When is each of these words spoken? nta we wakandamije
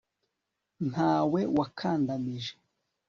nta 0.89 1.13
we 1.31 1.41
wakandamije 1.57 2.53